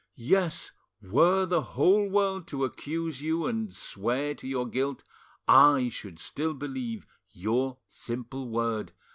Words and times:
Yes, 0.15 0.71
were 0.99 1.45
the 1.45 1.61
whole 1.61 2.09
world 2.09 2.47
to 2.47 2.63
accuse 2.65 3.21
you 3.21 3.45
and 3.45 3.71
swear 3.71 4.33
to 4.33 4.47
your 4.47 4.67
guilt, 4.67 5.03
I 5.47 5.89
should 5.89 6.17
still 6.17 6.55
believe 6.55 7.05
your 7.29 7.77
simple 7.87 8.49
word. 8.49 8.93